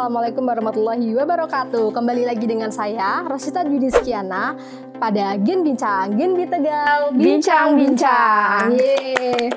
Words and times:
Assalamualaikum 0.00 0.48
warahmatullahi 0.48 1.12
wabarakatuh. 1.12 1.92
Kembali 1.92 2.24
lagi 2.24 2.48
dengan 2.48 2.72
saya, 2.72 3.20
Rosita 3.28 3.60
Dwi 3.60 3.84
Skiana 3.92 4.56
pada 4.96 5.36
Gen 5.36 5.60
Bincang, 5.60 6.16
Gen 6.16 6.40
Tegal, 6.40 7.12
Bincang-bincang. 7.12 8.80
Yeay. 8.80 9.52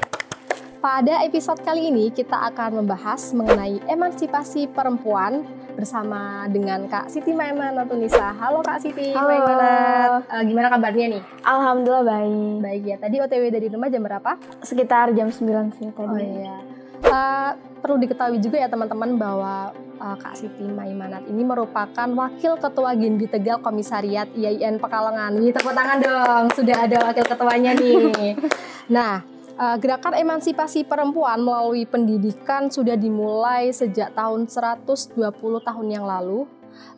Pada 0.84 1.24
episode 1.24 1.64
kali 1.64 1.88
ini 1.88 2.12
kita 2.12 2.36
akan 2.52 2.84
membahas 2.84 3.32
mengenai 3.32 3.88
emansipasi 3.88 4.68
perempuan 4.68 5.48
bersama 5.80 6.44
dengan 6.52 6.92
Kak 6.92 7.08
Siti 7.08 7.32
Maimanat 7.32 7.88
Tunisa. 7.88 8.36
Halo 8.36 8.60
Kak 8.60 8.84
Siti 8.84 9.16
Halo. 9.16 10.28
Eh, 10.28 10.44
gimana 10.44 10.68
kabarnya 10.68 11.08
nih? 11.08 11.24
Alhamdulillah 11.48 12.04
baik. 12.04 12.60
Baik 12.60 12.84
ya. 12.84 12.96
Tadi 13.00 13.16
OTW 13.24 13.44
dari 13.48 13.72
rumah 13.72 13.88
jam 13.88 14.04
berapa? 14.04 14.36
Sekitar 14.60 15.16
jam 15.16 15.32
9 15.32 15.72
sih 15.80 15.88
tadi. 15.88 16.04
Oh 16.04 16.20
iya. 16.20 16.83
Eh, 17.04 17.52
perlu 17.84 18.00
diketahui 18.00 18.40
juga 18.40 18.64
ya 18.64 18.72
teman-teman 18.72 19.20
bahwa 19.20 19.76
eh, 19.76 20.16
Kak 20.24 20.40
Siti 20.40 20.64
Maimanat 20.64 21.28
ini 21.28 21.44
merupakan 21.44 22.08
Wakil 22.08 22.56
Ketua 22.56 22.96
Genbi 22.96 23.28
Tegal 23.28 23.60
Komisariat 23.60 24.32
IAIN 24.32 24.80
Pekalongan. 24.80 25.36
Wih, 25.36 25.52
tepuk 25.52 25.76
tangan 25.76 26.00
dong, 26.00 26.44
sudah 26.56 26.88
ada 26.88 26.98
Wakil 27.12 27.26
Ketuanya 27.28 27.72
nih. 27.76 28.40
Nah, 28.88 29.24
eh, 29.60 29.76
gerakan 29.80 30.16
emansipasi 30.16 30.88
perempuan 30.88 31.44
melalui 31.44 31.84
pendidikan 31.84 32.72
sudah 32.72 32.96
dimulai 32.96 33.72
sejak 33.76 34.16
tahun 34.16 34.48
120 34.48 35.16
tahun 35.60 35.88
yang 35.92 36.08
lalu 36.08 36.48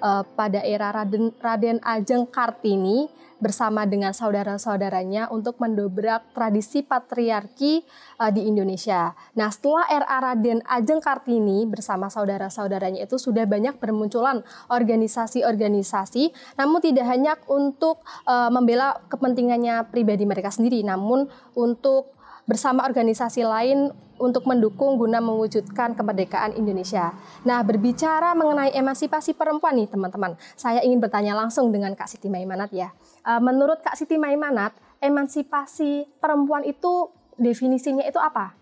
eh, 0.05 0.23
pada 0.37 0.61
era 0.61 0.93
Raden, 0.93 1.33
Raden 1.41 1.81
Ajeng 1.81 2.29
Kartini 2.29 3.09
bersama 3.45 3.85
dengan 3.85 4.09
saudara-saudaranya 4.09 5.29
untuk 5.29 5.61
mendobrak 5.61 6.33
tradisi 6.33 6.81
patriarki 6.81 7.85
uh, 8.17 8.33
di 8.33 8.49
Indonesia. 8.49 9.13
Nah, 9.37 9.53
setelah 9.53 9.85
era 9.85 10.09
Raden 10.17 10.65
Ajeng 10.65 10.97
Kartini 10.97 11.69
bersama 11.69 12.09
saudara-saudaranya 12.09 13.05
itu 13.05 13.21
sudah 13.21 13.45
banyak 13.45 13.77
bermunculan 13.77 14.41
organisasi-organisasi, 14.73 16.57
namun 16.57 16.81
tidak 16.81 17.05
hanya 17.05 17.37
untuk 17.45 18.01
uh, 18.25 18.49
membela 18.49 18.97
kepentingannya 19.13 19.85
pribadi 19.93 20.25
mereka 20.25 20.49
sendiri, 20.49 20.81
namun 20.81 21.29
untuk 21.53 22.14
bersama 22.45 22.85
organisasi 22.85 23.45
lain 23.45 23.93
untuk 24.15 24.47
mendukung 24.47 24.95
guna 24.95 25.19
mewujudkan 25.19 25.91
kemerdekaan 25.91 26.55
Indonesia. 26.55 27.11
Nah, 27.43 27.59
berbicara 27.67 28.31
mengenai 28.31 28.71
emansipasi 28.71 29.35
perempuan 29.35 29.75
nih, 29.75 29.91
teman-teman. 29.91 30.39
Saya 30.55 30.79
ingin 30.79 31.03
bertanya 31.03 31.35
langsung 31.35 31.67
dengan 31.75 31.91
Kak 31.99 32.07
Siti 32.07 32.31
Maimanat 32.31 32.71
ya. 32.71 32.95
Uh, 33.27 33.43
menurut 33.43 33.83
Kak 33.83 33.99
Siti 33.99 34.15
Maimanat, 34.15 34.71
emansipasi 35.03 36.07
perempuan 36.23 36.63
itu 36.63 37.11
definisinya 37.35 38.07
itu 38.07 38.15
apa? 38.15 38.55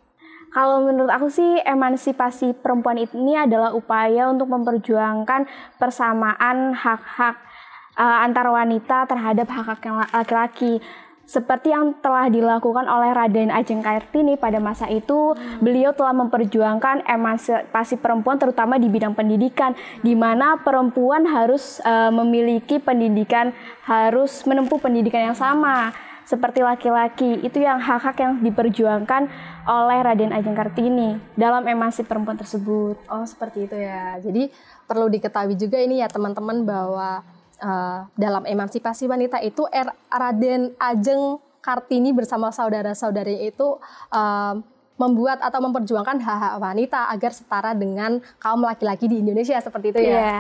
Kalau 0.54 0.86
menurut 0.86 1.10
aku 1.10 1.34
sih 1.34 1.62
emansipasi 1.66 2.54
perempuan 2.62 3.02
ini 3.02 3.34
adalah 3.34 3.74
upaya 3.74 4.30
untuk 4.30 4.54
memperjuangkan 4.54 5.50
persamaan 5.82 6.78
hak-hak 6.78 7.42
uh, 7.98 8.22
antar 8.22 8.54
wanita 8.54 9.10
terhadap 9.10 9.50
hak-hak 9.50 9.82
laki-laki. 10.14 10.78
Seperti 11.34 11.74
yang 11.74 11.98
telah 11.98 12.30
dilakukan 12.30 12.86
oleh 12.86 13.10
Raden 13.10 13.50
Ajeng 13.50 13.82
Kartini 13.82 14.38
pada 14.38 14.62
masa 14.62 14.86
itu, 14.86 15.34
beliau 15.58 15.90
telah 15.90 16.14
memperjuangkan 16.14 17.10
emansipasi 17.10 17.98
perempuan 17.98 18.38
terutama 18.38 18.78
di 18.78 18.86
bidang 18.86 19.18
pendidikan, 19.18 19.74
di 20.06 20.14
mana 20.14 20.62
perempuan 20.62 21.26
harus 21.26 21.82
uh, 21.82 22.14
memiliki 22.14 22.78
pendidikan, 22.78 23.50
harus 23.82 24.46
menempuh 24.46 24.78
pendidikan 24.78 25.34
yang 25.34 25.34
sama 25.34 25.90
seperti 26.22 26.62
laki-laki. 26.62 27.42
Itu 27.42 27.58
yang 27.58 27.82
hak-hak 27.82 28.14
yang 28.22 28.34
diperjuangkan 28.46 29.26
oleh 29.66 30.00
Raden 30.06 30.38
Ajeng 30.38 30.54
Kartini 30.54 31.18
dalam 31.34 31.66
emansipasi 31.66 32.06
perempuan 32.06 32.38
tersebut. 32.38 33.02
Oh, 33.10 33.26
seperti 33.26 33.66
itu 33.66 33.74
ya. 33.74 34.22
Jadi 34.22 34.54
perlu 34.86 35.10
diketahui 35.10 35.58
juga 35.58 35.82
ini 35.82 35.98
ya 35.98 36.08
teman-teman 36.14 36.62
bahwa 36.62 37.26
eh, 37.64 38.00
dalam 38.20 38.44
emansipasi 38.44 39.08
wanita 39.08 39.40
itu 39.40 39.64
er, 39.72 39.88
Raden 40.12 40.76
Ajeng 40.76 41.40
Kartini 41.64 42.12
bersama 42.12 42.52
saudara-saudaranya 42.52 43.48
itu 43.48 43.80
eh, 44.12 44.56
membuat 45.00 45.42
atau 45.42 45.64
memperjuangkan 45.64 46.22
hak-hak 46.22 46.54
wanita 46.62 47.10
agar 47.10 47.32
setara 47.34 47.72
dengan 47.74 48.22
kaum 48.38 48.62
laki-laki 48.62 49.10
di 49.10 49.24
Indonesia 49.24 49.58
seperti 49.58 49.96
itu 49.96 50.00
ya. 50.04 50.12
Iya. 50.12 50.40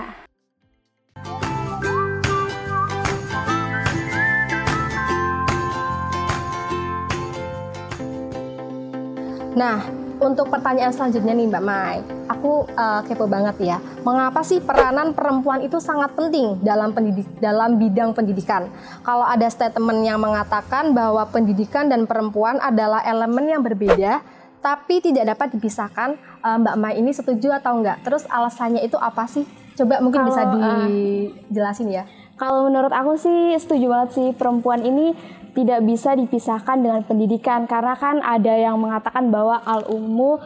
Nah, 9.54 10.03
untuk 10.24 10.48
pertanyaan 10.48 10.96
selanjutnya 10.96 11.36
nih 11.36 11.48
Mbak 11.52 11.64
Mai, 11.64 12.00
aku 12.32 12.66
eh, 12.72 13.02
kepo 13.06 13.28
banget 13.28 13.56
ya. 13.60 13.78
Mengapa 14.08 14.42
sih 14.42 14.64
peranan 14.64 15.12
perempuan 15.12 15.60
itu 15.62 15.78
sangat 15.84 16.16
penting 16.16 16.64
dalam 16.64 16.96
pendidik 16.96 17.28
dalam 17.44 17.76
bidang 17.78 18.16
pendidikan? 18.16 18.72
Kalau 19.04 19.28
ada 19.28 19.46
statement 19.52 20.02
yang 20.08 20.24
mengatakan 20.24 20.96
bahwa 20.96 21.28
pendidikan 21.28 21.92
dan 21.92 22.08
perempuan 22.08 22.58
adalah 22.64 23.04
elemen 23.04 23.52
yang 23.52 23.62
berbeda, 23.62 24.24
tapi 24.64 25.04
tidak 25.04 25.36
dapat 25.36 25.60
dipisahkan, 25.60 26.16
eh, 26.18 26.58
Mbak 26.64 26.76
Mai 26.80 26.96
ini 26.98 27.12
setuju 27.12 27.52
atau 27.60 27.78
enggak? 27.78 28.00
Terus 28.08 28.24
alasannya 28.32 28.82
itu 28.82 28.96
apa 28.96 29.28
sih? 29.28 29.44
Coba 29.76 30.00
mungkin 30.00 30.24
bisa 30.24 30.48
Kalau, 30.48 30.58
eh, 30.58 31.34
dijelasin 31.52 31.90
ya. 31.92 32.04
Kalau 32.34 32.66
menurut 32.66 32.90
aku 32.90 33.14
sih 33.20 33.54
setuju 33.62 33.94
banget 33.94 34.10
sih 34.18 34.28
perempuan 34.34 34.82
ini 34.82 35.14
tidak 35.54 35.86
bisa 35.86 36.18
dipisahkan 36.18 36.82
dengan 36.82 37.02
pendidikan 37.06 37.70
karena 37.70 37.94
kan 37.94 38.20
ada 38.20 38.54
yang 38.58 38.78
mengatakan 38.82 39.30
bahwa 39.30 39.62
al 39.62 39.86
ummu 39.86 40.42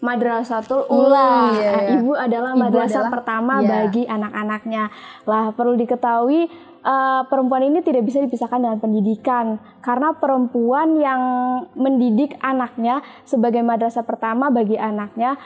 madrasatul 0.00 0.88
ula. 0.88 1.52
Hmm, 1.52 1.60
iya, 1.60 1.70
Nah, 1.70 1.82
iya. 1.84 1.90
Ibu 2.00 2.12
adalah 2.16 2.52
madrasah 2.56 3.04
adalah- 3.04 3.12
pertama 3.12 3.54
iya. 3.60 3.68
bagi 3.68 4.02
anak-anaknya. 4.08 4.84
Lah 5.28 5.52
perlu 5.52 5.76
diketahui 5.76 6.48
eh, 6.80 7.22
perempuan 7.28 7.68
ini 7.68 7.84
tidak 7.84 8.08
bisa 8.08 8.24
dipisahkan 8.24 8.56
dengan 8.56 8.80
pendidikan 8.80 9.60
karena 9.84 10.16
perempuan 10.16 10.96
yang 10.96 11.20
mendidik 11.76 12.40
anaknya 12.40 13.04
sebagai 13.28 13.60
madrasah 13.60 14.00
pertama 14.00 14.48
bagi 14.48 14.80
anaknya 14.80 15.36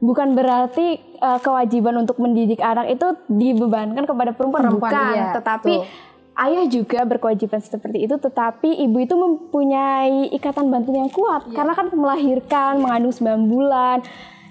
bukan 0.00 0.32
berarti 0.32 0.96
eh, 0.96 1.38
kewajiban 1.44 1.92
untuk 2.00 2.16
mendidik 2.16 2.64
anak 2.64 2.88
itu 2.88 3.04
dibebankan 3.28 4.08
kepada 4.08 4.32
perempuan, 4.32 4.64
Perempuan, 4.64 4.92
bukan, 4.94 5.12
iya, 5.12 5.26
tetapi 5.36 5.74
betul. 5.76 6.07
Ayah 6.38 6.64
juga 6.70 7.02
berkewajiban 7.02 7.58
seperti 7.58 8.06
itu, 8.06 8.14
tetapi 8.14 8.78
ibu 8.86 8.98
itu 9.02 9.14
mempunyai 9.18 10.30
ikatan 10.38 10.70
batin 10.70 11.06
yang 11.06 11.10
kuat 11.10 11.50
karena 11.50 11.74
kan 11.74 11.90
melahirkan, 11.90 12.78
mengandung 12.78 13.10
9 13.10 13.50
bulan 13.50 13.98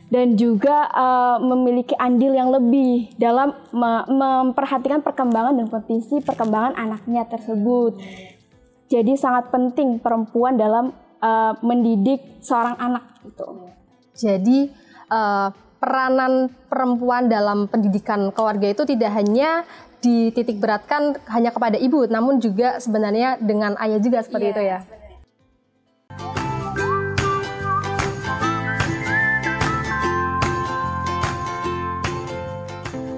dan 0.07 0.39
juga 0.39 0.87
eh, 0.91 1.37
memiliki 1.43 1.95
andil 1.95 2.31
yang 2.35 2.51
lebih 2.51 3.11
dalam 3.19 3.55
me- 3.75 4.07
memperhatikan 4.07 5.03
perkembangan 5.03 5.59
dan 5.59 5.67
potensi 5.67 6.19
perkembangan 6.23 6.79
anaknya 6.79 7.27
tersebut. 7.27 7.99
Jadi 8.87 9.19
sangat 9.19 9.51
penting 9.51 9.99
perempuan 9.99 10.55
dalam 10.55 10.95
eh, 11.19 11.53
mendidik 11.63 12.39
seorang 12.39 12.79
anak 12.79 13.03
gitu. 13.27 13.67
Jadi 14.15 14.71
eh, 15.11 15.49
peranan 15.77 16.49
perempuan 16.71 17.29
dalam 17.29 17.69
pendidikan 17.69 18.33
keluarga 18.33 18.73
itu 18.73 18.83
tidak 18.87 19.13
hanya 19.13 19.61
dititik 20.01 20.61
beratkan 20.61 21.17
hanya 21.29 21.49
kepada 21.49 21.77
ibu, 21.77 22.05
namun 22.09 22.37
juga 22.37 22.77
sebenarnya 22.77 23.41
dengan 23.41 23.73
ayah 23.81 23.99
juga 24.01 24.21
seperti 24.21 24.45
Iya, 24.49 24.53
itu 24.53 24.63
ya. 24.63 24.79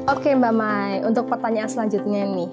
Oke 0.09 0.33
Mbak 0.33 0.53
Mai, 0.57 1.05
untuk 1.05 1.29
pertanyaan 1.29 1.69
selanjutnya 1.69 2.25
nih, 2.25 2.49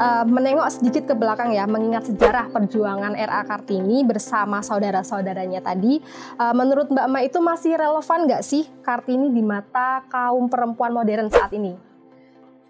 Eh, 0.00 0.24
menengok 0.24 0.64
sedikit 0.72 1.12
ke 1.12 1.14
belakang 1.18 1.52
ya, 1.52 1.68
mengingat 1.68 2.08
sejarah 2.08 2.48
perjuangan 2.48 3.12
RA 3.12 3.44
Kartini 3.44 4.00
bersama 4.00 4.64
saudara-saudaranya 4.64 5.60
tadi, 5.60 6.00
eh, 6.40 6.54
menurut 6.56 6.88
Mbak 6.88 7.08
Mai 7.12 7.28
itu 7.28 7.36
masih 7.36 7.76
relevan 7.76 8.24
nggak 8.24 8.40
sih 8.40 8.64
Kartini 8.80 9.28
di 9.28 9.44
mata 9.44 10.00
kaum 10.08 10.48
perempuan 10.48 10.96
modern 10.96 11.28
saat 11.28 11.52
ini? 11.52 11.89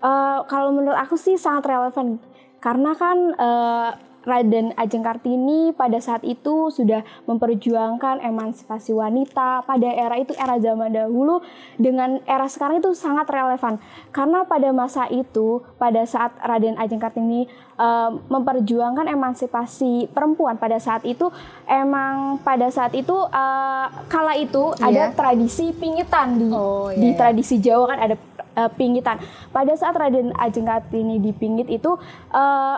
Eh, 0.00 0.38
kalau 0.48 0.72
menurut 0.72 0.96
aku 0.96 1.20
sih 1.20 1.36
sangat 1.36 1.68
relevan 1.68 2.16
karena 2.56 2.96
kan 2.96 3.36
eh, 3.36 3.90
Raden 4.20 4.76
Ajeng 4.76 5.00
Kartini 5.00 5.72
pada 5.72 5.96
saat 5.96 6.20
itu 6.24 6.68
sudah 6.68 7.00
memperjuangkan 7.24 8.20
emansipasi 8.20 8.92
wanita 8.92 9.64
pada 9.64 9.88
era 9.88 10.16
itu 10.16 10.36
era 10.36 10.60
zaman 10.60 10.92
dahulu 10.92 11.40
dengan 11.76 12.20
era 12.24 12.44
sekarang 12.44 12.80
itu 12.80 12.92
sangat 12.92 13.24
relevan 13.28 13.80
karena 14.12 14.44
pada 14.44 14.76
masa 14.76 15.08
itu 15.08 15.64
pada 15.76 16.04
saat 16.04 16.36
Raden 16.36 16.76
Ajeng 16.76 17.00
Kartini 17.00 17.48
eh, 17.76 18.10
memperjuangkan 18.28 19.08
emansipasi 19.08 20.12
perempuan 20.12 20.56
pada 20.56 20.76
saat 20.76 21.04
itu 21.04 21.32
emang 21.64 22.40
pada 22.40 22.68
saat 22.68 22.92
itu 22.92 23.16
eh, 23.24 23.86
kala 24.08 24.36
itu 24.36 24.72
Iya. 24.76 24.84
ada 24.84 25.04
tradisi 25.12 25.72
pingitan 25.72 26.36
di 26.36 26.48
Oh, 26.52 26.88
di 26.88 27.12
iya. 27.12 27.16
tradisi 27.16 27.56
Jawa 27.56 27.96
kan 27.96 28.00
ada 28.00 28.16
eh, 28.52 28.70
pingitan. 28.70 29.18
Pada 29.48 29.72
saat 29.72 29.92
Raden 29.92 30.34
Ajeng 30.34 30.64
Kartini 30.64 31.18
dipingit 31.18 31.66
itu 31.66 31.94
eh, 32.30 32.76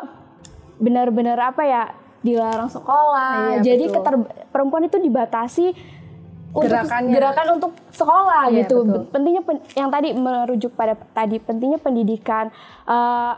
benar-benar 0.77 1.39
apa 1.47 1.63
ya 1.63 1.83
dilarang 2.21 2.69
sekolah. 2.69 3.59
Iya, 3.59 3.65
Jadi 3.65 3.85
keter- 3.89 4.25
perempuan 4.49 4.85
itu 4.85 4.97
dibatasi 4.97 5.75
untuk 6.53 6.69
Gerakannya. 6.69 7.13
gerakan 7.13 7.47
untuk 7.57 7.73
sekolah 7.91 8.47
Iya, 8.47 8.63
gitu. 8.63 8.85
betul. 8.85 9.03
Pentingnya 9.09 9.43
pen- 9.43 9.65
yang 9.73 9.89
tadi 9.89 10.13
merujuk 10.13 10.73
pada 10.73 10.95
tadi 11.11 11.37
pentingnya 11.39 11.79
pendidikan 11.79 12.53
eh, 12.85 13.35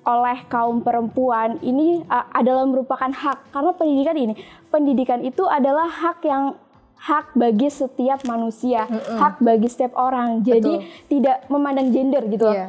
oleh 0.00 0.38
kaum 0.46 0.80
perempuan 0.80 1.56
ini 1.60 2.00
eh, 2.00 2.26
adalah 2.30 2.64
merupakan 2.64 3.08
hak 3.08 3.50
karena 3.50 3.70
pendidikan 3.72 4.14
ini 4.14 4.34
pendidikan 4.66 5.20
itu 5.20 5.44
adalah 5.44 5.84
hak 5.84 6.20
yang 6.22 6.52
hak 7.00 7.32
bagi 7.32 7.72
setiap 7.72 8.20
manusia, 8.28 8.84
hak 8.90 9.40
bagi 9.40 9.68
setiap 9.72 9.96
orang. 9.96 10.44
Jadi 10.44 10.84
tidak 11.08 11.48
memandang 11.48 11.88
gender 11.88 12.22
gitu. 12.28 12.44
loh. 12.44 12.56
Iya. 12.56 12.68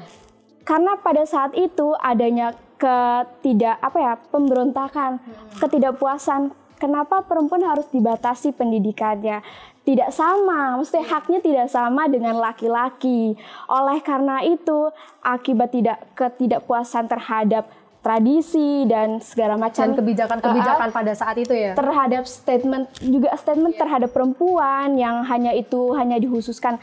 Karena 0.63 0.95
pada 1.01 1.27
saat 1.27 1.51
itu 1.57 1.91
adanya 1.99 2.55
ketidak 2.79 3.77
apa 3.83 3.97
ya 3.99 4.13
pemberontakan, 4.31 5.19
ketidakpuasan. 5.59 6.55
Kenapa 6.81 7.21
perempuan 7.21 7.61
harus 7.61 7.85
dibatasi 7.93 8.57
pendidikannya? 8.57 9.45
Tidak 9.85 10.09
sama, 10.09 10.77
maksudnya 10.77 11.05
haknya 11.13 11.39
tidak 11.41 11.67
sama 11.69 12.09
dengan 12.09 12.41
laki-laki. 12.41 13.37
Oleh 13.69 14.01
karena 14.01 14.41
itu, 14.41 14.89
akibat 15.21 15.69
tidak 15.77 16.01
ketidakpuasan 16.17 17.05
terhadap 17.05 17.69
tradisi 18.01 18.89
dan 18.89 19.21
segala 19.21 19.55
macam. 19.61 19.93
Dan 19.93 19.97
kebijakan-kebijakan 19.97 20.89
pada 20.89 21.13
saat 21.13 21.37
itu 21.37 21.53
ya. 21.53 21.77
terhadap 21.77 22.25
statement 22.25 22.89
juga 22.97 23.33
statement 23.37 23.77
terhadap 23.77 24.09
perempuan 24.09 24.97
yang 24.97 25.21
hanya 25.29 25.53
itu 25.53 25.93
hanya 25.93 26.17
dihususkan 26.17 26.81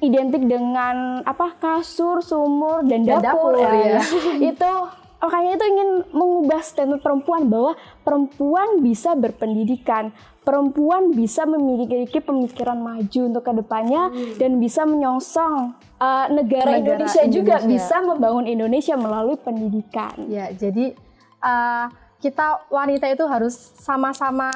identik 0.00 0.44
dengan 0.44 1.24
apa 1.24 1.56
kasur, 1.60 2.24
sumur 2.24 2.84
dan 2.84 3.04
Dan 3.04 3.20
dapur, 3.20 3.56
dapur, 3.56 3.60
ya, 3.60 4.00
ya. 4.00 4.00
itu 4.52 4.72
makanya 5.20 5.50
itu 5.60 5.64
ingin 5.68 5.90
mengubah 6.16 6.60
statement 6.64 7.04
perempuan 7.04 7.48
bahwa 7.48 7.72
perempuan 8.04 8.80
bisa 8.80 9.12
berpendidikan, 9.12 10.12
perempuan 10.40 11.12
bisa 11.12 11.44
memiliki 11.44 12.18
pemikiran 12.18 12.80
maju 12.80 13.20
untuk 13.28 13.42
ke 13.44 13.52
depannya 13.60 14.08
dan 14.40 14.56
bisa 14.56 14.88
menyongsong 14.88 15.76
uh, 16.00 16.26
negara, 16.32 16.80
Negara 16.80 16.96
Indonesia, 16.96 17.22
juga 17.28 17.60
Indonesia. 17.60 17.68
bisa 17.68 17.96
membangun 18.00 18.46
Indonesia 18.48 18.94
melalui 18.96 19.36
pendidikan. 19.36 20.16
Ya, 20.32 20.48
jadi 20.48 20.96
uh, 21.44 21.86
kita 22.20 22.68
wanita 22.72 23.08
itu 23.12 23.24
harus 23.28 23.52
sama-sama 23.80 24.48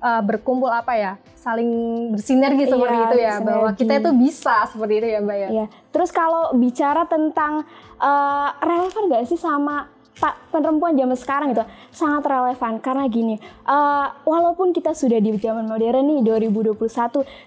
uh, 0.00 0.22
berkumpul 0.24 0.72
apa 0.72 0.96
ya, 0.96 1.12
saling 1.36 1.70
bersinergi 2.16 2.64
seperti 2.70 2.96
Iya, 2.96 3.04
itu 3.04 3.16
ya, 3.16 3.28
bersinergi. 3.36 3.48
bahwa 3.48 3.68
kita 3.76 3.92
itu 4.00 4.10
bisa 4.16 4.56
seperti 4.70 4.94
itu 4.96 5.08
ya, 5.12 5.18
Mbak 5.20 5.36
ya. 5.36 5.48
Iya. 5.52 5.66
Terus 5.92 6.10
kalau 6.14 6.56
bicara 6.56 7.04
tentang 7.04 7.68
eh, 8.00 8.48
relevan 8.64 9.12
gak 9.12 9.28
sih 9.28 9.36
sama 9.36 9.91
pak 10.12 10.52
perempuan 10.52 10.92
zaman 10.92 11.16
sekarang 11.16 11.56
gitu 11.56 11.64
sangat 11.88 12.28
relevan 12.28 12.78
karena 12.84 13.04
gini 13.08 13.36
eh, 13.64 14.06
walaupun 14.28 14.76
kita 14.76 14.92
sudah 14.92 15.18
di 15.18 15.32
zaman 15.40 15.64
modern 15.64 16.04
nih 16.04 16.20
2021 16.52 16.76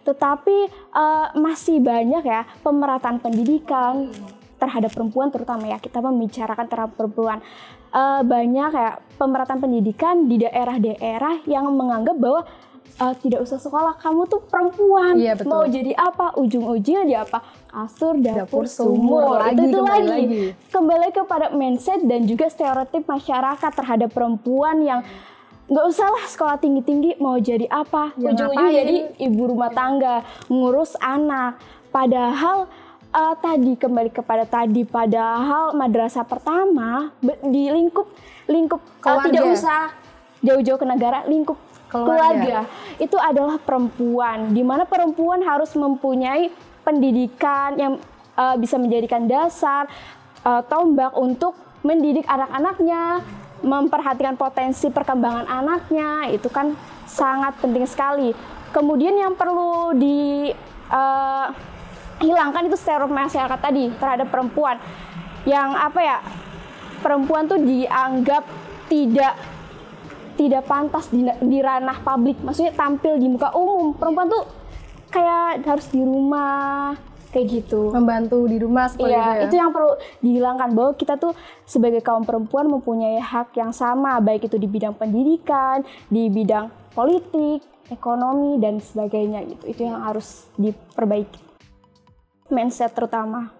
tetapi 0.06 0.58
eh, 0.74 1.28
masih 1.38 1.78
banyak 1.80 2.24
ya 2.26 2.42
pemerataan 2.66 3.22
pendidikan 3.22 4.10
terhadap 4.56 4.92
perempuan 4.96 5.30
terutama 5.30 5.68
ya 5.68 5.78
kita 5.78 6.00
membicarakan 6.00 6.66
terhadap 6.66 6.96
perempuan. 6.96 7.40
Eh, 7.96 8.22
banyak 8.28 8.72
ya 8.76 9.00
pemerataan 9.16 9.64
pendidikan 9.64 10.28
di 10.28 10.44
daerah-daerah 10.44 11.48
yang 11.48 11.70
menganggap 11.72 12.20
bahwa 12.20 12.44
eh, 12.96 13.14
tidak 13.20 13.40
usah 13.42 13.58
sekolah 13.58 13.96
kamu 13.96 14.22
tuh 14.26 14.42
perempuan 14.42 15.14
Iya, 15.16 15.34
betul. 15.34 15.48
mau 15.48 15.64
jadi 15.64 15.92
apa 15.92 16.36
ujung-ujungnya 16.36 17.04
jadi 17.04 17.16
apa 17.22 17.40
kasur 17.68 18.16
dapur, 18.16 18.64
Dapur, 18.64 18.64
sumur, 18.66 18.96
sumur, 18.96 19.24
lagi, 19.38 19.52
itu 19.52 19.64
itu 19.64 19.76
kembali 19.76 20.06
lagi. 20.06 20.10
lagi. 20.10 20.44
kembali 20.70 21.08
kepada 21.12 21.46
mindset 21.52 22.00
dan 22.02 22.24
juga 22.24 22.46
stereotip 22.48 23.04
masyarakat 23.04 23.72
terhadap 23.74 24.10
perempuan 24.10 24.80
yang 24.80 25.02
nggak 25.66 25.86
usah 25.88 26.08
lah 26.08 26.24
sekolah 26.24 26.56
tinggi-tinggi 26.56 27.18
mau 27.18 27.36
jadi 27.36 27.66
apa 27.66 28.14
Ya, 28.16 28.30
ujung-ujung 28.30 28.54
ngapain? 28.64 28.78
jadi 28.78 28.96
ibu 29.20 29.44
rumah 29.46 29.72
tangga 29.72 30.16
ngurus 30.46 30.94
anak 30.96 31.58
padahal 31.90 32.70
eh, 33.10 33.36
tadi 33.36 33.74
kembali 33.74 34.10
kepada 34.10 34.46
tadi 34.46 34.84
padahal 34.84 35.74
madrasah 35.74 36.22
pertama 36.24 37.10
di 37.44 37.66
lingkup 37.68 38.06
lingkup 38.46 38.78
eh, 38.78 39.02
Keluarga. 39.02 39.26
tidak 39.26 39.44
usah 39.50 39.82
jauh-jauh 40.40 40.78
ke 40.78 40.86
negara 40.86 41.26
lingkup 41.26 41.58
Keluarga. 42.04 42.12
keluarga. 42.12 42.60
Itu 43.00 43.18
adalah 43.20 43.58
perempuan 43.62 44.52
di 44.52 44.64
mana 44.66 44.84
perempuan 44.84 45.40
harus 45.46 45.72
mempunyai 45.78 46.52
pendidikan 46.84 47.80
yang 47.80 47.94
eh, 48.36 48.56
bisa 48.60 48.76
menjadikan 48.76 49.26
dasar 49.26 49.88
eh, 50.44 50.62
tombak 50.68 51.16
untuk 51.16 51.56
mendidik 51.86 52.26
anak-anaknya 52.26 53.22
memperhatikan 53.66 54.38
potensi 54.38 54.94
perkembangan 54.94 55.50
anaknya 55.50 56.30
itu 56.30 56.52
kan 56.52 56.78
sangat 57.10 57.58
penting 57.62 57.86
sekali. 57.90 58.36
Kemudian 58.70 59.16
yang 59.16 59.34
perlu 59.34 59.96
di 59.96 60.52
eh, 60.92 61.48
hilangkan 62.22 62.68
itu 62.68 62.78
stereotip 62.78 63.12
masyarakat 63.12 63.60
tadi 63.60 63.90
terhadap 63.98 64.28
perempuan. 64.30 64.78
Yang 65.46 65.70
apa 65.78 66.00
ya 66.02 66.18
perempuan 67.06 67.46
tuh 67.46 67.62
dianggap 67.62 68.44
tidak 68.90 69.34
tidak 70.36 70.68
pantas 70.68 71.10
di, 71.10 71.26
di 71.26 71.60
ranah 71.60 72.04
publik 72.04 72.40
maksudnya 72.44 72.76
tampil 72.76 73.18
di 73.18 73.28
muka 73.32 73.52
umum 73.56 73.96
perempuan 73.96 74.28
tuh 74.28 74.44
kayak 75.10 75.64
harus 75.64 75.88
di 75.90 76.04
rumah 76.04 76.96
kayak 77.36 77.48
gitu 77.52 77.92
Membantu 77.92 78.48
di 78.48 78.58
rumah 78.64 78.88
seperti 78.88 79.12
Iya, 79.12 79.20
itu 79.20 79.28
ya. 79.28 79.44
itu 79.52 79.56
yang 79.60 79.72
perlu 79.76 79.92
dihilangkan 80.24 80.70
bahwa 80.72 80.92
kita 80.96 81.20
tuh 81.20 81.36
sebagai 81.68 82.00
kaum 82.00 82.24
perempuan 82.24 82.72
mempunyai 82.72 83.20
hak 83.20 83.52
yang 83.60 83.76
sama, 83.76 84.24
baik 84.24 84.48
itu 84.48 84.56
di 84.56 84.72
bidang 84.72 84.96
pendidikan, 84.96 85.84
di 86.08 86.32
bidang 86.32 86.72
politik, 86.96 87.60
ekonomi 87.92 88.56
dan 88.64 88.80
sebagainya 88.80 89.44
gitu. 89.52 89.64
Itu 89.68 89.82
yang 89.84 90.00
harus 90.00 90.48
diperbaiki. 90.56 91.44
Mindset 92.48 92.96
terutama. 92.96 93.52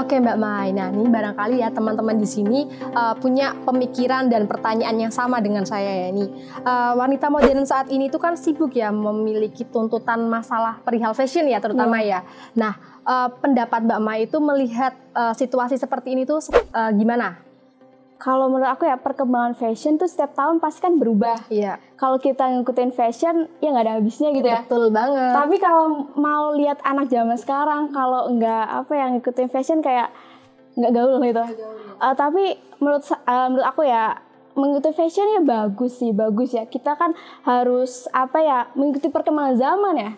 Oke 0.00 0.16
Mbak 0.16 0.38
Mai, 0.40 0.72
nah 0.72 0.88
ini 0.88 1.12
barangkali 1.12 1.60
ya 1.60 1.68
teman-teman 1.68 2.16
di 2.16 2.24
sini 2.24 2.64
uh, 2.96 3.12
punya 3.20 3.52
pemikiran 3.68 4.32
dan 4.32 4.48
pertanyaan 4.48 4.96
yang 4.96 5.12
sama 5.12 5.44
dengan 5.44 5.68
saya 5.68 5.92
ya 5.92 6.06
ini. 6.08 6.24
Uh, 6.64 6.96
wanita 6.96 7.28
modern 7.28 7.68
saat 7.68 7.92
ini 7.92 8.08
itu 8.08 8.16
kan 8.16 8.32
sibuk 8.32 8.72
ya 8.72 8.88
memiliki 8.88 9.68
tuntutan 9.68 10.24
masalah 10.24 10.80
perihal 10.80 11.12
fashion 11.12 11.44
ya 11.44 11.60
terutama 11.60 12.00
ya. 12.00 12.24
Nah 12.56 12.80
uh, 13.04 13.28
pendapat 13.28 13.84
Mbak 13.84 14.00
Mai 14.00 14.24
itu 14.24 14.40
melihat 14.40 14.96
uh, 15.12 15.36
situasi 15.36 15.76
seperti 15.76 16.16
ini 16.16 16.24
tuh 16.24 16.40
uh, 16.48 16.88
gimana? 16.96 17.49
Kalau 18.20 18.52
menurut 18.52 18.68
aku 18.68 18.84
ya 18.84 19.00
perkembangan 19.00 19.56
fashion 19.56 19.96
tuh 19.96 20.04
setiap 20.04 20.36
tahun 20.36 20.60
pasti 20.60 20.84
kan 20.84 21.00
berubah. 21.00 21.48
Iya, 21.48 21.80
Kalau 21.96 22.20
kita 22.20 22.52
ngikutin 22.52 22.92
fashion 22.92 23.48
ya 23.58 23.72
nggak 23.72 23.84
ada 23.88 23.94
habisnya 23.96 24.28
gitu 24.30 24.44
ya. 24.44 24.60
betul 24.60 24.92
banget. 24.92 25.32
Tapi 25.32 25.56
kalau 25.56 26.12
mau 26.14 26.52
lihat 26.52 26.84
anak 26.84 27.08
zaman 27.08 27.40
sekarang, 27.40 27.88
kalau 27.90 28.28
nggak 28.28 28.64
apa 28.84 28.92
yang 28.92 29.16
ngikutin 29.16 29.48
fashion 29.48 29.80
kayak 29.80 30.12
nggak 30.76 30.92
gaul 30.92 31.16
gitu. 31.18 31.44
Eh, 31.96 32.14
tapi 32.14 32.44
menurut 32.76 33.00
eh, 33.08 33.46
menurut 33.48 33.66
aku 33.66 33.88
ya 33.88 34.20
mengikuti 34.52 34.92
fashion 34.92 35.26
ya 35.30 35.40
bagus 35.40 35.96
sih, 35.96 36.12
bagus 36.12 36.52
ya. 36.52 36.68
Kita 36.68 37.00
kan 37.00 37.16
harus 37.42 38.04
apa 38.12 38.38
ya 38.38 38.58
mengikuti 38.76 39.08
perkembangan 39.08 39.56
zaman 39.56 39.94
ya. 39.96 40.10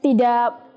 Tidak 0.00 0.69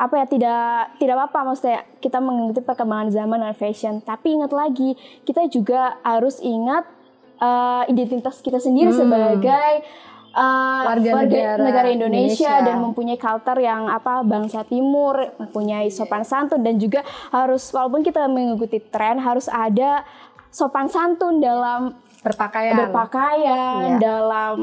apa 0.00 0.16
ya 0.16 0.24
tidak 0.24 0.96
tidak 0.96 1.28
apa 1.28 1.44
maksudnya 1.44 1.84
kita 2.00 2.24
mengikuti 2.24 2.64
perkembangan 2.64 3.12
zaman 3.12 3.44
dan 3.44 3.52
fashion. 3.52 4.00
Tapi 4.00 4.40
ingat 4.40 4.48
lagi 4.48 4.96
kita 5.28 5.44
juga 5.52 6.00
harus 6.00 6.40
ingat 6.40 6.88
eh, 7.36 7.82
identitas 7.92 8.40
kita 8.40 8.56
sendiri 8.56 8.96
sebagai 8.96 9.84
eh, 10.32 10.82
Warga 10.88 11.28
negara 11.60 11.92
Indonesia, 11.92 12.48
Indonesia. 12.48 12.54
dan 12.64 12.76
mempunyai 12.80 13.20
culture 13.20 13.60
yang 13.60 13.92
apa 13.92 14.24
bangsa 14.24 14.64
timur 14.64 15.20
mempunyai 15.36 15.92
sopan 15.92 16.24
santun 16.24 16.64
dan 16.64 16.80
juga 16.80 17.04
harus 17.28 17.68
walaupun 17.68 18.00
kita 18.00 18.24
mengikuti 18.24 18.80
tren 18.80 19.20
harus 19.20 19.52
ada 19.52 20.00
sopan 20.48 20.88
santun 20.88 21.44
dalam 21.44 21.92
berpakaian. 22.24 22.88
berpakaian 22.88 23.96
Iya. 23.96 24.00
dalam 24.00 24.56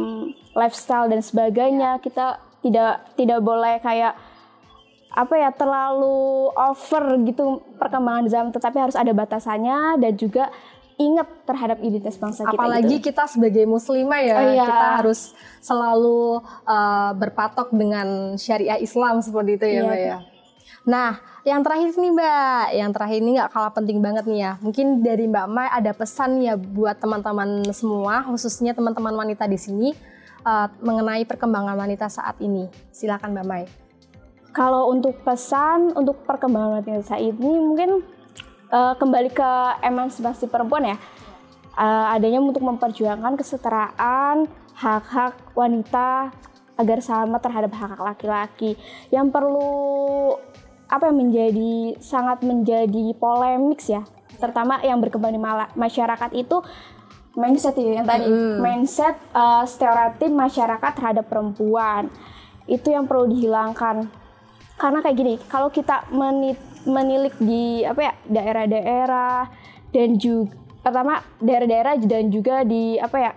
lifestyle 0.57 1.05
dan 1.13 1.21
sebagainya 1.21 2.01
kita 2.01 2.41
tidak 2.65 3.05
tidak 3.13 3.39
boleh 3.45 3.77
kayak 3.85 4.17
apa 5.11 5.33
ya 5.39 5.49
terlalu 5.55 6.51
over 6.53 7.03
gitu 7.25 7.63
perkembangan 7.79 8.25
zaman 8.27 8.49
tetapi 8.53 8.77
harus 8.77 8.97
ada 8.99 9.09
batasannya 9.15 9.97
dan 10.03 10.13
juga 10.13 10.51
ingat 10.97 11.29
terhadap 11.45 11.77
identitas 11.79 12.17
bangsa 12.17 12.41
kita 12.49 12.57
Apalagi 12.57 12.97
gitu. 12.97 13.13
kita 13.13 13.29
sebagai 13.29 13.69
muslimah 13.69 14.21
ya, 14.21 14.35
Oh, 14.35 14.49
iya. 14.49 14.65
kita 14.65 14.87
harus 14.97 15.19
selalu 15.61 16.41
uh, 16.65 17.13
berpatok 17.13 17.69
dengan 17.69 18.33
syariah 18.33 18.81
Islam 18.81 19.21
seperti 19.21 19.61
itu 19.61 19.65
ya, 19.65 19.73
Iya, 19.77 19.83
Mbak 19.85 19.99
ya. 20.01 20.17
Nah, 20.87 21.11
yang 21.45 21.61
terakhir 21.61 21.93
nih 21.99 22.11
Mbak, 22.17 22.63
yang 22.81 22.91
terakhir 22.95 23.19
ini 23.21 23.31
nggak 23.37 23.51
kalah 23.53 23.73
penting 23.75 23.99
banget 24.01 24.25
nih 24.25 24.39
ya. 24.41 24.51
Mungkin 24.57 25.05
dari 25.05 25.29
Mbak 25.29 25.47
Mai 25.51 25.69
ada 25.69 25.91
pesan 25.93 26.41
ya 26.41 26.57
buat 26.57 26.97
teman-teman 26.97 27.61
semua, 27.75 28.25
khususnya 28.25 28.73
teman-teman 28.73 29.13
wanita 29.13 29.45
di 29.45 29.59
sini 29.59 29.93
uh, 30.47 30.67
mengenai 30.81 31.27
perkembangan 31.29 31.77
wanita 31.77 32.09
saat 32.09 32.41
ini. 32.41 32.71
Silakan 32.89 33.37
Mbak 33.37 33.45
Mai. 33.45 33.63
Kalau 34.57 34.89
untuk 34.89 35.21
pesan 35.21 35.93
untuk 35.93 36.25
perkembangan 36.25 36.81
wanita 36.81 37.21
ini 37.21 37.61
mungkin 37.61 38.01
uh, 38.73 38.97
kembali 38.97 39.29
ke 39.29 39.51
emansipasi 39.85 40.49
perempuan 40.49 40.97
ya. 40.97 40.97
Uh, 41.77 42.09
adanya 42.09 42.41
untuk 42.41 42.65
memperjuangkan 42.65 43.37
kesetaraan 43.37 44.49
hak-hak 44.73 45.37
wanita 45.53 46.33
agar 46.73 46.99
sama 47.05 47.37
terhadap 47.37 47.69
hak-hak 47.69 48.01
laki-laki. 48.01 48.73
Yang 49.13 49.29
perlu 49.29 49.69
apa 50.89 51.13
yang 51.13 51.21
menjadi 51.21 52.01
sangat 52.01 52.41
menjadi 52.41 53.13
polemik 53.13 53.77
ya, 53.85 54.01
terutama 54.41 54.81
yang 54.81 54.97
berkembang 54.97 55.37
di 55.37 55.41
masyarakat 55.77 56.33
itu 56.33 56.65
mindset 57.37 57.77
ya 57.77 58.01
yang 58.01 58.09
tadi 58.09 58.25
mm. 58.25 58.57
mindset 58.57 59.13
uh, 59.37 59.61
stereotip 59.69 60.33
masyarakat 60.33 60.91
terhadap 60.97 61.29
perempuan 61.29 62.09
itu 62.65 62.89
yang 62.89 63.05
perlu 63.05 63.29
dihilangkan 63.29 64.09
karena 64.77 65.01
kayak 65.01 65.17
gini 65.17 65.33
kalau 65.49 65.73
kita 65.73 66.05
menilik 66.85 67.35
di 67.41 67.81
apa 67.83 68.01
ya 68.01 68.13
daerah-daerah 68.29 69.49
dan 69.91 70.15
juga 70.21 70.53
pertama 70.85 71.19
daerah-daerah 71.43 71.99
dan 72.07 72.31
juga 72.31 72.63
di 72.63 72.95
apa 72.95 73.17
ya 73.19 73.31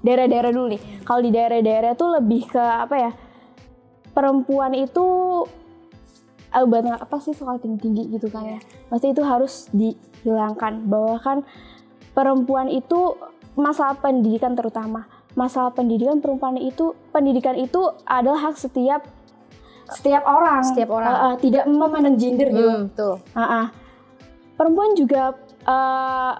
daerah-daerah 0.00 0.50
dulu 0.52 0.66
nih. 0.76 0.82
Kalau 1.04 1.20
di 1.20 1.30
daerah-daerah 1.32 1.92
tuh 1.96 2.20
lebih 2.20 2.48
ke 2.48 2.60
apa 2.60 2.96
ya 2.96 3.12
perempuan 4.14 4.72
itu 4.76 5.06
uh, 6.54 6.66
apa 6.96 7.16
sih 7.22 7.34
soal 7.36 7.60
tinggi-tinggi 7.60 8.14
gitu 8.14 8.30
kan 8.32 8.46
ya. 8.46 8.60
Pasti 8.88 9.12
itu 9.12 9.22
harus 9.26 9.68
dihilangkan 9.74 10.86
bahwa 10.88 11.16
kan 11.20 11.38
perempuan 12.14 12.70
itu 12.70 13.16
masalah 13.58 13.98
pendidikan 13.98 14.56
terutama. 14.56 15.06
Masalah 15.38 15.70
pendidikan 15.70 16.18
perempuan 16.18 16.58
itu 16.58 16.94
pendidikan 17.14 17.54
itu 17.54 17.90
adalah 18.02 18.50
hak 18.50 18.58
setiap 18.58 19.06
setiap 19.88 20.22
orang 20.28 20.60
setiap 20.62 20.90
orang 20.92 21.14
uh, 21.14 21.24
uh, 21.32 21.34
tidak 21.40 21.64
memandang 21.66 22.16
gender 22.20 22.48
gitu 22.52 22.70
hmm, 22.70 22.92
tuh. 22.92 23.16
Uh, 23.32 23.42
uh. 23.42 23.66
perempuan 24.54 24.92
juga 24.92 25.34
uh, 25.64 26.34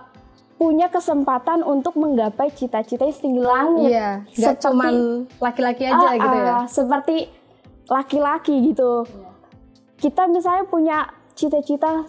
punya 0.60 0.92
kesempatan 0.92 1.64
untuk 1.64 1.96
menggapai 1.96 2.52
cita-cita 2.52 3.08
setinggi 3.08 3.40
langit 3.40 3.96
iya 3.96 4.10
nggak 4.28 4.56
cuma 4.60 4.92
laki-laki 5.40 5.88
aja 5.88 6.08
uh, 6.12 6.14
gitu 6.20 6.36
ya 6.36 6.58
seperti 6.68 7.16
laki-laki 7.88 8.54
gitu 8.68 9.08
yeah. 9.08 9.32
kita 9.96 10.28
misalnya 10.28 10.64
punya 10.68 10.98
cita-cita 11.32 12.04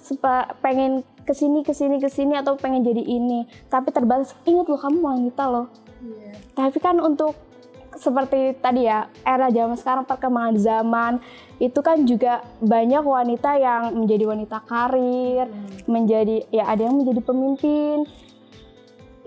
pengen 0.59 1.07
ke 1.23 1.31
sini 1.31 1.63
ke 1.63 1.71
sini 1.71 2.03
ke 2.03 2.11
sini 2.11 2.35
atau 2.35 2.59
pengen 2.59 2.83
jadi 2.83 2.99
ini 2.99 3.47
tapi 3.71 3.95
terbatas 3.95 4.35
ingat 4.43 4.67
loh 4.67 4.79
kamu 4.83 4.99
wanita 4.99 5.43
loh 5.47 5.67
yeah. 6.03 6.35
tapi 6.51 6.77
kan 6.83 6.99
untuk 6.99 7.39
seperti 7.95 8.55
tadi 8.59 8.87
ya 8.87 9.11
era 9.27 9.51
zaman 9.51 9.75
sekarang 9.75 10.05
perkembangan 10.07 10.55
zaman 10.55 11.13
itu 11.59 11.79
kan 11.83 12.01
juga 12.07 12.41
banyak 12.63 13.03
wanita 13.03 13.59
yang 13.59 13.93
menjadi 13.93 14.25
wanita 14.31 14.57
karir 14.63 15.45
hmm. 15.47 15.91
menjadi 15.91 16.47
ya 16.49 16.71
ada 16.71 16.87
yang 16.87 16.95
menjadi 16.97 17.21
pemimpin 17.21 18.07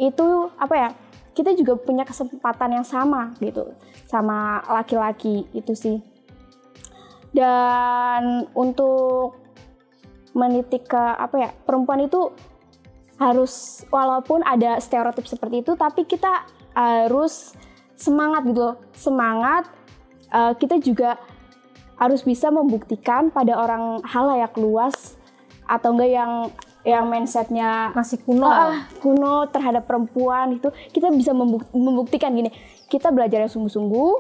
itu 0.00 0.28
apa 0.56 0.75
ya 0.75 0.88
kita 1.35 1.52
juga 1.54 1.76
punya 1.78 2.06
kesempatan 2.06 2.80
yang 2.80 2.87
sama 2.87 3.35
gitu 3.42 3.75
sama 4.06 4.62
laki-laki 4.71 5.44
itu 5.52 5.75
sih 5.75 5.99
dan 7.35 8.47
untuk 8.54 9.38
menitik 10.35 10.90
ke 10.90 10.99
apa 10.99 11.37
ya 11.38 11.50
perempuan 11.66 12.06
itu 12.06 12.30
harus 13.18 13.87
walaupun 13.94 14.42
ada 14.42 14.83
stereotip 14.83 15.26
seperti 15.26 15.62
itu 15.62 15.78
tapi 15.78 16.02
kita 16.06 16.47
harus 16.75 17.54
semangat 18.04 18.42
gitu 18.44 18.76
semangat 18.92 19.64
uh, 20.28 20.52
kita 20.52 20.76
juga 20.84 21.16
harus 21.96 22.20
bisa 22.20 22.52
membuktikan 22.52 23.32
pada 23.32 23.56
orang 23.56 24.04
halayak 24.04 24.52
luas 24.61 25.16
atau 25.64 25.96
enggak 25.96 26.11
yang 26.12 26.32
yang 26.84 27.08
mindsetnya 27.08 27.96
masih 27.96 28.20
kuno. 28.20 28.44
Uh, 28.44 28.76
kuno 29.00 29.49
terhadap 29.49 29.88
perempuan 29.88 30.61
itu. 30.61 30.68
Kita 30.92 31.08
bisa 31.08 31.32
membuktikan 31.73 32.28
gini 32.37 32.52
kita 32.92 33.08
belajar 33.08 33.42
yang 33.42 33.52
sungguh-sungguh 33.52 34.12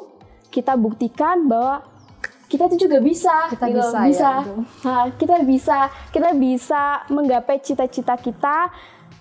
kita 0.48 0.78
buktikan 0.78 1.44
bahwa 1.50 1.82
kita 2.46 2.70
tuh 2.70 2.78
juga 2.78 3.02
bisa 3.02 3.50
kita 3.50 3.66
gitu. 3.66 3.82
bisa 3.82 3.98
bisa. 4.06 4.30
ya, 4.30 4.54
nah, 4.86 5.04
kita 5.14 5.36
bisa 5.42 5.78
kita 6.14 6.30
bisa 6.38 7.02
menggapai 7.10 7.58
cita-cita 7.58 8.14
kita 8.14 8.70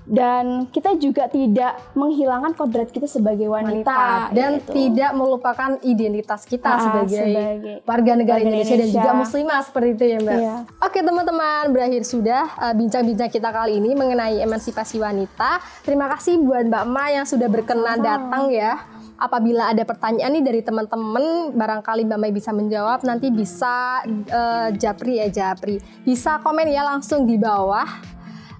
dan 0.03 0.67
kita 0.67 0.99
juga 0.99 1.31
tidak 1.31 1.79
menghilangkan 1.95 2.51
kodrat 2.55 2.91
kita 2.91 3.07
sebagai 3.07 3.47
wanita, 3.47 3.87
wanita 3.87 4.35
dan 4.35 4.51
gitu. 4.59 4.71
tidak 4.75 5.11
melupakan 5.15 5.79
identitas 5.83 6.43
kita 6.43 6.67
ah, 6.67 6.79
sebagai, 6.79 7.23
sebagai 7.23 7.75
warga 7.87 8.11
negara 8.19 8.39
Indonesia, 8.43 8.75
Indonesia 8.75 8.77
dan 8.79 8.87
juga 8.91 9.11
muslimah 9.15 9.61
seperti 9.63 9.89
itu 9.95 10.03
ya 10.03 10.17
Mbak. 10.19 10.37
Iya. 10.39 10.55
Oke 10.83 10.99
teman-teman 10.99 11.63
berakhir 11.71 12.03
sudah 12.03 12.43
uh, 12.59 12.73
bincang-bincang 12.75 13.31
kita 13.31 13.49
kali 13.49 13.79
ini 13.79 13.91
mengenai 13.95 14.43
emansipasi 14.43 14.99
wanita. 14.99 15.63
Terima 15.87 16.11
kasih 16.11 16.39
buat 16.43 16.67
Mbak 16.67 16.85
Ma 16.91 17.05
yang 17.11 17.25
sudah 17.25 17.47
berkenan 17.47 17.99
oh. 17.99 18.03
datang 18.03 18.43
ya 18.51 18.83
apabila 19.23 19.71
ada 19.71 19.87
pertanyaan 19.87 20.35
nih 20.35 20.43
dari 20.43 20.61
teman-teman 20.65 21.55
barangkali 21.55 22.03
Mbak 22.03 22.19
Mai 22.19 22.33
bisa 22.35 22.51
menjawab 22.51 23.07
nanti 23.07 23.31
bisa 23.31 24.03
uh, 24.07 24.69
japri 24.75 25.23
ya 25.23 25.31
japri 25.31 25.79
bisa 26.03 26.43
komen 26.43 26.67
ya 26.67 26.83
langsung 26.83 27.23
di 27.23 27.39
bawah 27.39 28.12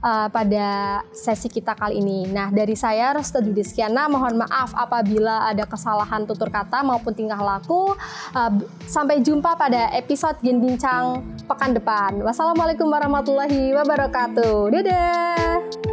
uh, 0.03 0.27
pada 0.27 1.01
sesi 1.15 1.47
kita 1.47 1.73
kali 1.73 2.03
ini. 2.03 2.27
Nah, 2.29 2.51
dari 2.51 2.75
saya 2.75 3.15
Resta 3.15 3.39
Dudiskiana 3.39 4.11
mohon 4.11 4.43
maaf 4.43 4.75
apabila 4.75 5.47
ada 5.47 5.63
kesalahan 5.63 6.27
tutur 6.27 6.51
kata 6.51 6.83
maupun 6.83 7.15
tingkah 7.15 7.39
laku. 7.39 7.95
Uh, 8.35 8.51
sampai 8.85 9.23
jumpa 9.23 9.55
pada 9.55 9.89
episode 9.95 10.37
Gen 10.43 10.59
Bincang 10.59 11.23
pekan 11.47 11.71
depan. 11.73 12.19
Wassalamualaikum 12.21 12.91
warahmatullahi 12.91 13.71
wabarakatuh. 13.73 14.69
Dadah. 14.69 15.92